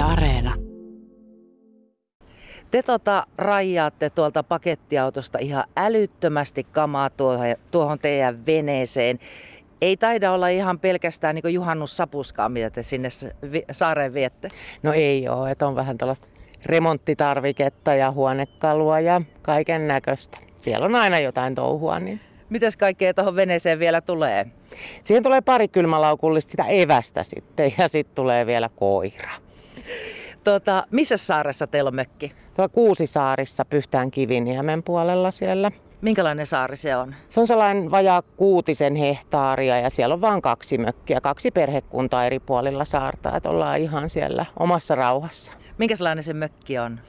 Yle 0.00 0.08
Areena. 0.08 0.54
Te 2.70 2.82
tota 2.82 3.26
rajaatte 3.38 4.10
tuolta 4.10 4.42
pakettiautosta 4.42 5.38
ihan 5.38 5.64
älyttömästi 5.76 6.64
kamaa 6.64 7.10
tuohon, 7.10 7.46
tuohon 7.70 7.98
teidän 7.98 8.46
veneeseen. 8.46 9.18
Ei 9.80 9.96
taida 9.96 10.32
olla 10.32 10.48
ihan 10.48 10.78
pelkästään 10.78 11.34
niin 11.34 11.54
juhannussapuskaa, 11.54 12.48
mitä 12.48 12.70
te 12.70 12.82
sinne 12.82 13.08
saareen 13.72 14.14
viette. 14.14 14.48
No 14.82 14.92
ei 14.92 15.28
ole, 15.28 15.50
että 15.50 15.66
on 15.66 15.76
vähän 15.76 15.98
tällaista 15.98 16.26
remonttitarviketta 16.66 17.94
ja 17.94 18.10
huonekalua 18.10 19.00
ja 19.00 19.22
kaiken 19.42 19.88
näköistä. 19.88 20.38
Siellä 20.56 20.86
on 20.86 20.94
aina 20.94 21.18
jotain 21.18 21.54
touhua. 21.54 21.98
Niin... 21.98 22.20
Mitäs 22.50 22.76
kaikkea 22.76 23.14
tuohon 23.14 23.36
veneeseen 23.36 23.78
vielä 23.78 24.00
tulee? 24.00 24.46
Siihen 25.02 25.22
tulee 25.22 25.40
pari 25.40 25.68
kylmälaukullista 25.68 26.50
sitä 26.50 26.64
evästä 26.64 27.22
sitten 27.22 27.72
ja 27.78 27.88
sitten 27.88 28.14
tulee 28.14 28.46
vielä 28.46 28.70
koira. 28.76 29.49
Tota, 30.44 30.86
missä 30.90 31.16
saaressa 31.16 31.66
teillä 31.66 31.88
on 31.88 31.94
mökki? 31.94 32.32
Tuolla 32.54 32.68
Kuusisaarissa 32.68 33.64
Pyhtään 33.64 34.10
Kiviniemen 34.10 34.82
puolella 34.82 35.30
siellä. 35.30 35.70
Minkälainen 36.00 36.46
saari 36.46 36.76
se 36.76 36.96
on? 36.96 37.14
Se 37.28 37.40
on 37.40 37.46
sellainen 37.46 37.90
vajaa 37.90 38.22
kuutisen 38.22 38.94
hehtaaria 38.94 39.78
ja 39.80 39.90
siellä 39.90 40.12
on 40.12 40.20
vain 40.20 40.42
kaksi 40.42 40.78
mökkiä, 40.78 41.20
kaksi 41.20 41.50
perhekuntaa 41.50 42.24
eri 42.24 42.38
puolilla 42.38 42.84
saarta, 42.84 43.36
että 43.36 43.48
ollaan 43.48 43.78
ihan 43.78 44.10
siellä 44.10 44.46
omassa 44.58 44.94
rauhassa. 44.94 45.52
Minkälainen 45.78 46.24
se 46.24 46.32
mökki 46.32 46.78
on? 46.78 47.00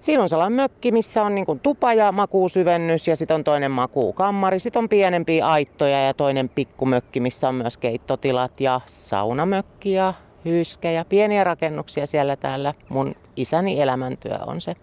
Siinä 0.00 0.22
on 0.22 0.28
sellainen 0.28 0.56
mökki, 0.56 0.92
missä 0.92 1.22
on 1.22 1.34
niin 1.34 1.46
kuin 1.46 1.60
tupa 1.60 1.94
ja 1.94 2.12
makuusyvennys 2.12 3.08
ja 3.08 3.16
sitten 3.16 3.34
on 3.34 3.44
toinen 3.44 3.70
makuukammari. 3.70 4.58
Sitten 4.58 4.80
on 4.80 4.88
pienempiä 4.88 5.46
aittoja 5.46 6.06
ja 6.06 6.14
toinen 6.14 6.48
pikkumökki, 6.48 7.20
missä 7.20 7.48
on 7.48 7.54
myös 7.54 7.76
keittotilat 7.76 8.60
ja 8.60 8.80
saunamökki 8.86 9.92
ja 9.92 10.14
hyyskejä. 10.44 11.04
Pieniä 11.04 11.44
rakennuksia 11.44 12.06
siellä 12.06 12.36
täällä. 12.36 12.74
Mun 12.88 13.14
isäni 13.36 13.80
elämäntyö 13.80 14.38
on 14.46 14.60
se. 14.60 14.76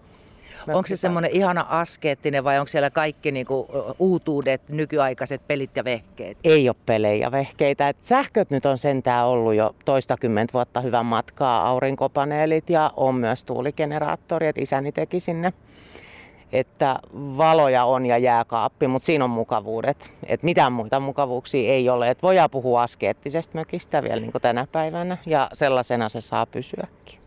Onko 0.68 0.86
se 0.86 0.96
semmoinen 0.96 1.30
ihana 1.30 1.66
askeettinen 1.68 2.44
vai 2.44 2.58
onko 2.58 2.68
siellä 2.68 2.90
kaikki 2.90 3.32
niinku 3.32 3.68
uutuudet, 3.98 4.62
nykyaikaiset 4.70 5.42
pelit 5.48 5.70
ja 5.76 5.84
vehkeet? 5.84 6.38
Ei 6.44 6.68
ole 6.68 6.76
pelejä 6.86 7.26
ja 7.26 7.32
vehkeitä. 7.32 7.88
Et 7.88 7.96
sähköt 8.00 8.50
nyt 8.50 8.66
on 8.66 8.78
sentään 8.78 9.26
ollut 9.26 9.54
jo 9.54 9.74
toistakymmentä 9.84 10.52
vuotta 10.52 10.80
hyvän 10.80 11.06
matkaa, 11.06 11.68
aurinkopaneelit 11.68 12.70
ja 12.70 12.92
on 12.96 13.14
myös 13.14 13.44
tuuligeneraattori, 13.44 14.46
että 14.46 14.62
isäni 14.62 14.92
teki 14.92 15.20
sinne 15.20 15.52
että 16.52 16.98
valoja 17.12 17.84
on 17.84 18.06
ja 18.06 18.18
jääkaappi, 18.18 18.88
mutta 18.88 19.06
siinä 19.06 19.24
on 19.24 19.30
mukavuudet. 19.30 20.14
Et 20.26 20.42
mitään 20.42 20.72
muita 20.72 21.00
mukavuuksia 21.00 21.72
ei 21.72 21.88
ole. 21.88 22.10
Et 22.10 22.22
voidaan 22.22 22.50
puhua 22.50 22.82
askeettisesta 22.82 23.58
mökistä 23.58 24.02
vielä 24.02 24.20
niin 24.20 24.32
kuin 24.32 24.42
tänä 24.42 24.66
päivänä 24.72 25.16
ja 25.26 25.48
sellaisena 25.52 26.08
se 26.08 26.20
saa 26.20 26.46
pysyäkin. 26.46 27.20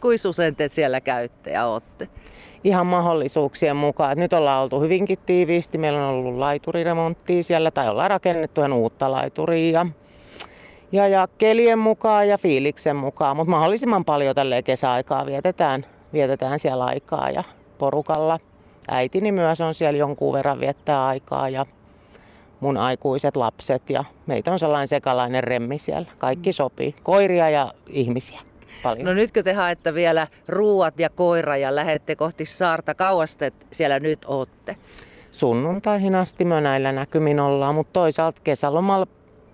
Kuinka 0.00 0.28
usein 0.28 0.56
te 0.56 0.68
siellä 0.68 1.00
käytte 1.00 1.50
ja 1.50 1.66
olette? 1.66 2.08
Ihan 2.64 2.86
mahdollisuuksien 2.86 3.76
mukaan. 3.76 4.12
Et 4.12 4.18
nyt 4.18 4.32
ollaan 4.32 4.62
oltu 4.62 4.80
hyvinkin 4.80 5.18
tiiviisti. 5.26 5.78
Meillä 5.78 6.08
on 6.08 6.14
ollut 6.14 6.38
laituriremonttia 6.38 7.42
siellä 7.42 7.70
tai 7.70 7.88
ollaan 7.88 8.10
rakennettu 8.10 8.60
ihan 8.60 8.72
uutta 8.72 9.12
laituria. 9.12 9.86
Ja, 10.92 11.08
ja 11.08 11.28
kelien 11.38 11.78
mukaan 11.78 12.28
ja 12.28 12.38
fiiliksen 12.38 12.96
mukaan, 12.96 13.36
mutta 13.36 13.50
mahdollisimman 13.50 14.04
paljon 14.04 14.34
tälle 14.34 14.62
kesäaikaa 14.62 15.26
vietetään, 15.26 15.86
vietetään 16.12 16.58
siellä 16.58 16.84
aikaa 16.84 17.30
ja 17.30 17.44
porukalla 17.78 18.38
äitini 18.88 19.32
myös 19.32 19.60
on 19.60 19.74
siellä 19.74 19.98
jonkun 19.98 20.32
verran 20.32 20.60
viettää 20.60 21.06
aikaa 21.06 21.48
ja 21.48 21.66
mun 22.60 22.76
aikuiset 22.76 23.36
lapset 23.36 23.90
ja 23.90 24.04
meitä 24.26 24.52
on 24.52 24.58
sellainen 24.58 24.88
sekalainen 24.88 25.44
remmi 25.44 25.78
siellä. 25.78 26.08
Kaikki 26.18 26.50
mm. 26.50 26.54
sopii, 26.54 26.94
koiria 27.02 27.50
ja 27.50 27.74
ihmisiä. 27.88 28.40
Paljon. 28.82 29.04
No 29.04 29.12
nytkö 29.12 29.42
te 29.42 29.52
haette 29.52 29.94
vielä 29.94 30.26
ruuat 30.48 31.00
ja 31.00 31.10
koira 31.10 31.56
ja 31.56 31.74
lähette 31.74 32.16
kohti 32.16 32.44
saarta? 32.44 32.94
Kauas 32.94 33.36
te 33.36 33.52
siellä 33.70 34.00
nyt 34.00 34.24
ootte? 34.24 34.76
Sunnuntaihin 35.32 36.14
asti 36.14 36.44
me 36.44 36.60
näillä 36.60 36.92
näkymin 36.92 37.40
ollaan, 37.40 37.74
mutta 37.74 37.92
toisaalta 37.92 38.40
kesälomalla 38.44 39.06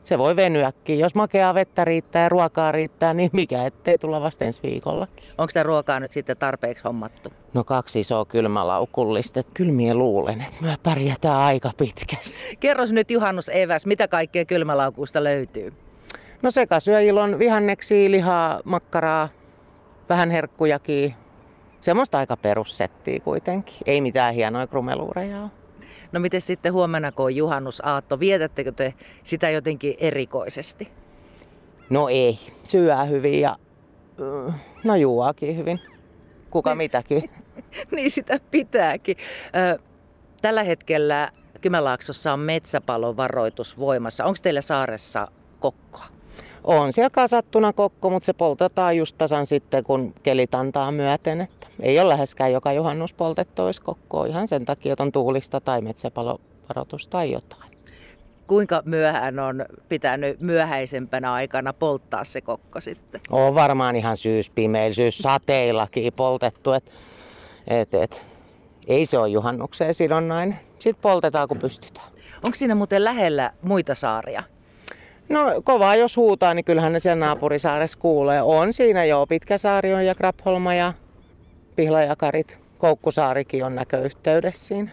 se 0.02 0.18
voi 0.18 0.36
venyäkin. 0.36 0.98
Jos 0.98 1.14
makeaa 1.14 1.54
vettä 1.54 1.84
riittää 1.84 2.22
ja 2.22 2.28
ruokaa 2.28 2.72
riittää, 2.72 3.14
niin 3.14 3.30
mikä 3.32 3.66
ettei 3.66 3.98
tulla 3.98 4.20
vasta 4.20 4.44
ensi 4.44 4.60
viikollakin. 4.62 5.24
Onko 5.38 5.50
tämä 5.54 5.62
ruokaa 5.62 6.00
nyt 6.00 6.12
sitten 6.12 6.36
tarpeeksi 6.36 6.84
hommattu? 6.84 7.32
No 7.54 7.64
kaksi 7.64 8.00
isoa 8.00 8.24
kylmälaukullista. 8.24 9.42
Kyllä 9.54 9.72
minä 9.72 9.94
luulen, 9.94 10.40
että 10.40 10.56
me 10.60 10.76
pärjätään 10.82 11.40
aika 11.40 11.70
pitkästi. 11.76 12.56
Kerros 12.60 12.92
nyt 12.92 13.10
juhannus 13.10 13.48
eväs, 13.48 13.86
mitä 13.86 14.08
kaikkea 14.08 14.44
kylmälaukusta 14.44 15.24
löytyy? 15.24 15.72
No 16.42 16.50
sekasyöjillä 16.50 17.22
on 17.22 17.38
vihanneksia, 17.38 18.10
lihaa, 18.10 18.60
makkaraa, 18.64 19.28
vähän 20.08 20.30
herkkujakin. 20.30 21.14
Semmoista 21.80 22.18
aika 22.18 22.36
perussettiä 22.36 23.20
kuitenkin. 23.20 23.76
Ei 23.86 24.00
mitään 24.00 24.34
hienoja 24.34 24.66
krumeluureja 24.66 25.42
ole. 25.42 25.61
No 26.12 26.20
miten 26.20 26.40
sitten 26.40 26.72
huomenna, 26.72 27.12
kun 27.12 27.24
on 27.24 27.36
juhannusaatto, 27.36 28.20
vietättekö 28.20 28.72
te 28.72 28.94
sitä 29.22 29.50
jotenkin 29.50 29.94
erikoisesti? 29.98 30.88
No 31.90 32.08
ei, 32.08 32.38
syö 32.64 33.04
hyvin 33.04 33.40
ja 33.40 33.56
no 34.84 34.96
juoakin 34.96 35.56
hyvin. 35.56 35.78
Kuka 36.50 36.70
niin. 36.70 36.76
mitäkin. 36.78 37.30
niin 37.96 38.10
sitä 38.10 38.40
pitääkin. 38.50 39.16
Tällä 40.42 40.62
hetkellä 40.62 41.28
Kymenlaaksossa 41.60 42.32
on 42.32 42.40
metsäpalon 42.40 43.16
varoitus 43.16 43.78
voimassa. 43.78 44.24
Onko 44.24 44.38
teillä 44.42 44.60
saaressa 44.60 45.28
kokkoa? 45.60 46.06
On 46.64 46.92
siellä 46.92 47.10
kasattuna 47.10 47.72
kokko, 47.72 48.10
mutta 48.10 48.26
se 48.26 48.32
poltetaan 48.32 48.96
just 48.96 49.18
tasan 49.18 49.46
sitten, 49.46 49.84
kun 49.84 50.14
kelit 50.22 50.54
antaa 50.54 50.92
myöten. 50.92 51.40
Että 51.40 51.66
ei 51.80 52.00
ole 52.00 52.08
läheskään 52.08 52.52
joka 52.52 52.72
juhannus 52.72 53.14
poltettu 53.14 53.62
olisi 53.62 53.82
kokkoa 53.82 54.26
ihan 54.26 54.48
sen 54.48 54.64
takia, 54.64 54.92
että 54.92 55.02
on 55.02 55.12
tuulista 55.12 55.60
tai 55.60 55.80
metsäpalovaroitus 55.82 57.06
tai 57.06 57.32
jotain. 57.32 57.72
Kuinka 58.46 58.82
myöhään 58.84 59.38
on 59.38 59.64
pitänyt 59.88 60.40
myöhäisempänä 60.40 61.32
aikana 61.32 61.72
polttaa 61.72 62.24
se 62.24 62.40
kokko 62.40 62.80
sitten? 62.80 63.20
On 63.30 63.54
varmaan 63.54 63.96
ihan 63.96 64.16
syyspimeillä, 64.16 65.10
sateillakin 65.10 66.12
poltettu. 66.12 66.72
Et, 66.72 66.84
et, 67.66 67.94
et. 67.94 68.26
Ei 68.86 69.06
se 69.06 69.18
ole 69.18 69.28
juhannukseen 69.28 69.94
sidonnainen. 69.94 70.58
Sitten 70.78 71.02
poltetaan 71.02 71.48
kun 71.48 71.58
pystytään. 71.58 72.06
Onko 72.44 72.54
siinä 72.54 72.74
muuten 72.74 73.04
lähellä 73.04 73.50
muita 73.62 73.94
saaria? 73.94 74.42
No 75.28 75.62
kovaa 75.64 75.96
jos 75.96 76.16
huutaa, 76.16 76.54
niin 76.54 76.64
kyllähän 76.64 76.92
ne 76.92 77.00
siellä 77.00 77.26
naapurisaaressa 77.26 77.98
kuulee. 77.98 78.42
On 78.42 78.72
siinä 78.72 79.04
jo 79.04 79.26
Pitkäsaari 79.28 79.94
on 79.94 80.06
ja 80.06 80.14
Krapholma 80.14 80.74
ja 80.74 80.92
Pihlajakarit. 81.76 82.58
Koukkusaarikin 82.78 83.64
on 83.64 83.74
näköyhteydessä 83.74 84.66
siinä. 84.66 84.90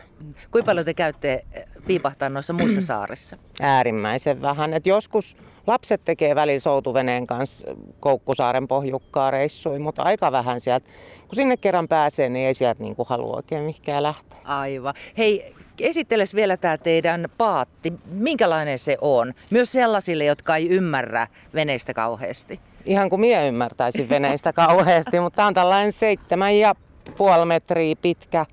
Kuinka 0.51 0.65
paljon 0.65 0.85
te 0.85 0.93
käytte 0.93 1.45
piipahtaa 1.87 2.29
noissa 2.29 2.53
muissa 2.53 2.81
saarissa? 2.95 3.37
Äärimmäisen 3.61 4.41
vähän. 4.41 4.73
Et 4.73 4.87
joskus 4.87 5.37
lapset 5.67 6.01
tekee 6.05 6.35
välillä 6.35 6.59
soutuveneen 6.59 7.27
kanssa 7.27 7.67
Koukkusaaren 7.99 8.67
pohjukkaa 8.67 9.31
reissui, 9.31 9.79
mutta 9.79 10.03
aika 10.03 10.31
vähän 10.31 10.61
sieltä. 10.61 10.87
Kun 11.27 11.35
sinne 11.35 11.57
kerran 11.57 11.87
pääsee, 11.87 12.29
niin 12.29 12.47
ei 12.47 12.53
sieltä 12.53 12.83
niinku 12.83 13.03
halua 13.09 13.35
oikein 13.35 13.63
mihinkään 13.63 14.03
lähteä. 14.03 14.37
Aivan. 14.43 14.93
Hei, 15.17 15.55
esitteles 15.81 16.35
vielä 16.35 16.57
tämä 16.57 16.77
teidän 16.77 17.29
paatti. 17.37 17.93
Minkälainen 18.11 18.79
se 18.79 18.97
on? 19.01 19.33
Myös 19.49 19.71
sellaisille, 19.71 20.25
jotka 20.25 20.55
ei 20.55 20.69
ymmärrä 20.69 21.27
veneistä 21.53 21.93
kauheasti. 21.93 22.59
Ihan 22.85 23.09
kuin 23.09 23.19
minä 23.19 23.45
ymmärtäisin 23.45 24.09
veneistä 24.09 24.53
kauheasti, 24.53 25.19
mutta 25.19 25.35
tämä 25.35 25.47
on 25.47 25.53
tällainen 25.53 25.91
seitsemän 25.91 26.57
ja 26.57 26.75
puoli 27.17 27.45
metriä 27.45 27.95
pitkä 28.01 28.45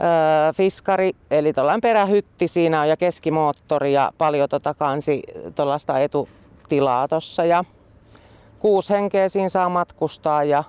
öö, 0.00 0.52
fiskari, 0.52 1.12
eli 1.30 1.52
tuollainen 1.52 1.80
perähytti 1.80 2.48
siinä 2.48 2.80
on 2.80 2.88
ja 2.88 2.96
keskimoottori 2.96 3.92
ja 3.92 4.12
paljon 4.18 4.48
tota 4.48 4.74
kansi 4.74 5.22
tuollaista 5.54 5.98
etutilaa 5.98 7.08
tuossa 7.08 7.44
ja 7.44 7.64
kuusi 8.58 8.92
henkeä 8.92 9.28
siinä 9.28 9.48
saa 9.48 9.68
matkustaa 9.68 10.44
ja 10.44 10.64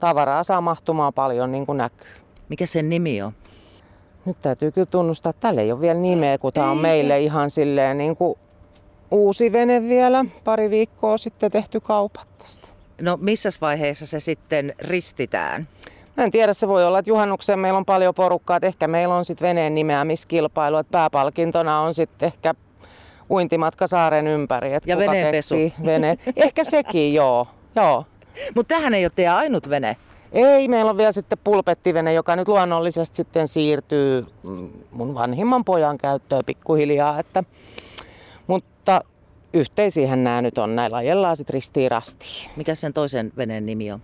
tavaraa 0.00 0.44
saa 0.44 0.60
mahtumaan 0.60 1.12
paljon 1.12 1.52
niin 1.52 1.66
kuin 1.66 1.78
näkyy. 1.78 2.08
Mikä 2.48 2.66
sen 2.66 2.90
nimi 2.90 3.22
on? 3.22 3.32
Nyt 4.26 4.36
täytyy 4.42 4.72
kyllä 4.72 4.86
tunnustaa, 4.86 5.30
että 5.30 5.40
tällä 5.40 5.60
ei 5.60 5.72
ole 5.72 5.80
vielä 5.80 5.98
nimeä, 6.00 6.38
kun 6.38 6.52
tämä 6.52 6.70
on 6.70 6.78
meille 6.78 7.20
ihan 7.20 7.50
silleen 7.50 7.98
niin 7.98 8.16
kuin 8.16 8.38
uusi 9.10 9.52
vene 9.52 9.82
vielä. 9.82 10.24
Pari 10.44 10.70
viikkoa 10.70 11.18
sitten 11.18 11.50
tehty 11.50 11.80
kaupat 11.80 12.28
tästä. 12.38 12.68
No 13.00 13.18
missä 13.20 13.50
vaiheessa 13.60 14.06
se 14.06 14.20
sitten 14.20 14.74
ristitään? 14.78 15.68
Mä 16.16 16.24
en 16.24 16.30
tiedä, 16.30 16.52
se 16.52 16.68
voi 16.68 16.84
olla, 16.84 16.98
että 16.98 17.10
juhannukseen 17.10 17.58
meillä 17.58 17.76
on 17.76 17.84
paljon 17.84 18.14
porukkaa, 18.14 18.56
että 18.56 18.66
ehkä 18.66 18.88
meillä 18.88 19.14
on 19.14 19.24
sitten 19.24 19.48
veneen 19.48 19.74
nimeämiskilpailu, 19.74 20.76
että 20.76 20.90
pääpalkintona 20.90 21.80
on 21.80 21.94
sitten 21.94 22.26
ehkä 22.26 22.54
uintimatka 23.30 23.86
saaren 23.86 24.26
ympäri. 24.26 24.74
Että 24.74 24.90
ja 24.90 24.98
veneenpesu. 24.98 25.54
Vene. 25.86 26.18
Ehkä 26.36 26.64
sekin, 26.64 27.14
joo. 27.14 27.46
joo. 27.76 28.04
Mutta 28.54 28.74
tähän 28.74 28.94
ei 28.94 29.04
ole 29.04 29.12
teidän 29.16 29.36
ainut 29.36 29.70
vene. 29.70 29.96
Ei, 30.36 30.68
meillä 30.68 30.90
on 30.90 30.96
vielä 30.96 31.12
sitten 31.12 31.38
pulpettivene, 31.44 32.12
joka 32.12 32.36
nyt 32.36 32.48
luonnollisesti 32.48 33.16
sitten 33.16 33.48
siirtyy 33.48 34.26
mun 34.90 35.14
vanhimman 35.14 35.64
pojan 35.64 35.98
käyttöön 35.98 36.44
pikkuhiljaa. 36.46 37.18
Että, 37.18 37.44
mutta 38.46 39.00
yhteisiähän 39.52 40.24
nämä 40.24 40.42
nyt 40.42 40.58
on, 40.58 40.76
näillä 40.76 40.96
ajellaan 40.96 41.36
sitten 41.36 41.54
ristiin 41.54 41.90
rastiin. 41.90 42.50
Mikä 42.56 42.74
sen 42.74 42.92
toisen 42.92 43.32
veneen 43.36 43.66
nimi 43.66 43.92
on? 43.92 44.00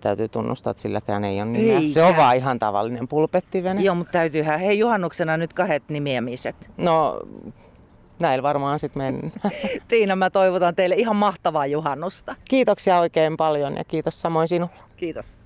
täytyy 0.00 0.28
tunnustaa, 0.28 0.70
että 0.70 0.80
silläkään 0.80 1.24
ei 1.24 1.42
ole 1.42 1.50
nimeä. 1.50 1.78
Eikä. 1.78 1.88
Se 1.88 2.02
on 2.02 2.16
vaan 2.16 2.36
ihan 2.36 2.58
tavallinen 2.58 3.08
pulpettivene. 3.08 3.82
Joo, 3.82 3.94
mutta 3.94 4.12
täytyyhän, 4.12 4.60
hei 4.60 4.78
juhannuksena 4.78 5.36
nyt 5.36 5.52
kahdet 5.52 5.82
nimeämiset. 5.88 6.70
No, 6.76 7.20
näillä 8.18 8.42
varmaan 8.42 8.78
sitten 8.78 9.02
mennään. 9.02 9.32
Tiina, 9.88 10.16
mä 10.16 10.30
toivotan 10.30 10.74
teille 10.74 10.94
ihan 10.94 11.16
mahtavaa 11.16 11.66
juhannusta. 11.66 12.34
Kiitoksia 12.44 12.98
oikein 12.98 13.36
paljon 13.36 13.76
ja 13.76 13.84
kiitos 13.84 14.20
samoin 14.20 14.48
sinulle. 14.48 14.74
Kiitos. 14.96 15.38